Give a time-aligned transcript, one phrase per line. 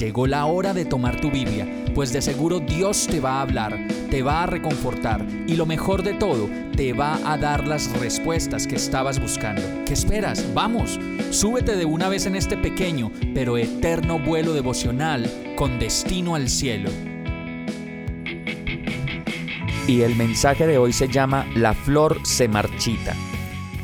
[0.00, 3.86] Llegó la hora de tomar tu Biblia, pues de seguro Dios te va a hablar,
[4.10, 8.66] te va a reconfortar y lo mejor de todo, te va a dar las respuestas
[8.66, 9.60] que estabas buscando.
[9.84, 10.54] ¿Qué esperas?
[10.54, 16.48] Vamos, súbete de una vez en este pequeño pero eterno vuelo devocional con destino al
[16.48, 16.88] cielo.
[19.86, 23.14] Y el mensaje de hoy se llama La flor se marchita.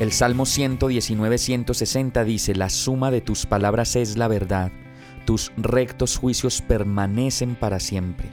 [0.00, 4.72] El Salmo 119-160 dice, La suma de tus palabras es la verdad
[5.26, 8.28] tus rectos juicios permanecen para siempre.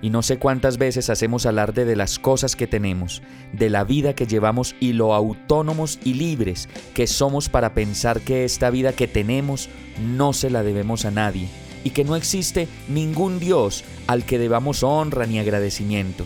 [0.00, 4.14] Y no sé cuántas veces hacemos alarde de las cosas que tenemos, de la vida
[4.14, 9.08] que llevamos y lo autónomos y libres que somos para pensar que esta vida que
[9.08, 9.68] tenemos
[10.00, 11.48] no se la debemos a nadie
[11.82, 16.24] y que no existe ningún Dios al que debamos honra ni agradecimiento.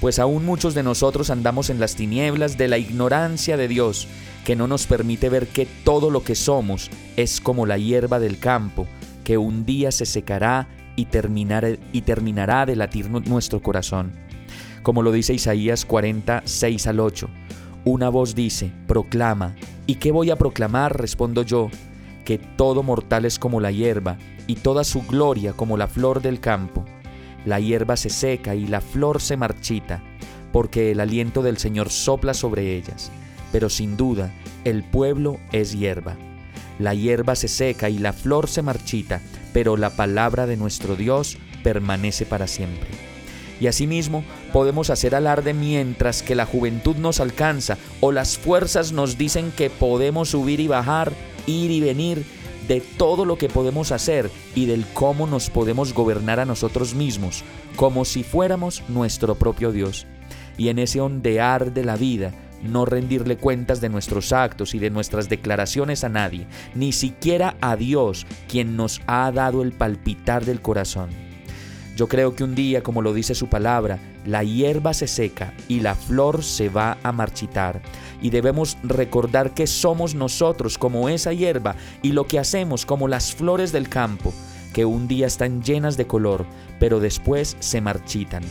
[0.00, 4.08] Pues aún muchos de nosotros andamos en las tinieblas de la ignorancia de Dios,
[4.44, 8.38] que no nos permite ver que todo lo que somos es como la hierba del
[8.38, 8.86] campo,
[9.26, 11.08] que un día se secará y,
[11.92, 14.12] y terminará de latir nuestro corazón.
[14.84, 17.28] Como lo dice Isaías 46 al 8.
[17.84, 19.56] Una voz dice, proclama.
[19.84, 20.96] ¿Y qué voy a proclamar?
[20.96, 21.70] Respondo yo,
[22.24, 24.16] que todo mortal es como la hierba,
[24.46, 26.84] y toda su gloria como la flor del campo.
[27.44, 30.04] La hierba se seca y la flor se marchita,
[30.52, 33.10] porque el aliento del Señor sopla sobre ellas.
[33.50, 34.32] Pero sin duda,
[34.62, 36.16] el pueblo es hierba.
[36.78, 39.20] La hierba se seca y la flor se marchita,
[39.52, 42.88] pero la palabra de nuestro Dios permanece para siempre.
[43.60, 49.16] Y asimismo podemos hacer alarde mientras que la juventud nos alcanza o las fuerzas nos
[49.16, 51.12] dicen que podemos subir y bajar,
[51.46, 52.24] ir y venir,
[52.68, 57.44] de todo lo que podemos hacer y del cómo nos podemos gobernar a nosotros mismos,
[57.76, 60.06] como si fuéramos nuestro propio Dios.
[60.58, 62.32] Y en ese ondear de la vida,
[62.62, 67.76] no rendirle cuentas de nuestros actos y de nuestras declaraciones a nadie, ni siquiera a
[67.76, 71.10] Dios, quien nos ha dado el palpitar del corazón.
[71.96, 75.80] Yo creo que un día, como lo dice su palabra, la hierba se seca y
[75.80, 77.80] la flor se va a marchitar.
[78.20, 83.34] Y debemos recordar que somos nosotros como esa hierba y lo que hacemos como las
[83.34, 84.34] flores del campo,
[84.74, 86.44] que un día están llenas de color,
[86.78, 88.42] pero después se marchitan.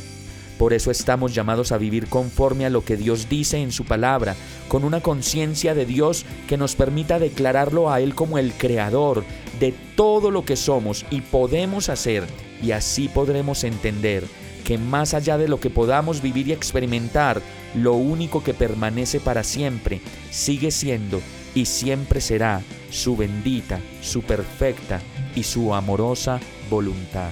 [0.58, 4.36] Por eso estamos llamados a vivir conforme a lo que Dios dice en su palabra,
[4.68, 9.26] con una conciencia de Dios que nos permita declararlo a Él como el creador
[9.60, 12.26] de todo lo que somos y podemos hacer,
[12.62, 14.24] y así podremos entender
[14.64, 17.42] que más allá de lo que podamos vivir y experimentar,
[17.76, 20.02] lo único que permanece para siempre
[20.32, 21.22] sigue siendo
[21.54, 25.02] y siempre será su bendita, su perfecta
[25.36, 26.40] y su amorosa
[26.70, 27.32] voluntad.